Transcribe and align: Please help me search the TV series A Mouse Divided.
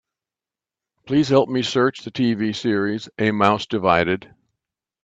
Please 1.05 1.29
help 1.29 1.47
me 1.47 1.61
search 1.61 1.99
the 1.99 2.09
TV 2.09 2.55
series 2.55 3.07
A 3.19 3.29
Mouse 3.29 3.67
Divided. 3.67 4.33